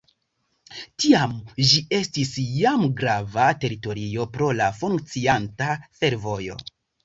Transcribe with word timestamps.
Tiam 1.03 1.35
ĝi 1.71 1.81
estis 1.97 2.33
jam 2.63 2.87
grava 3.03 3.47
teritorio 3.67 4.27
pro 4.35 4.51
la 4.63 4.73
funkcianta 4.83 5.73
fervojo. 6.03 6.63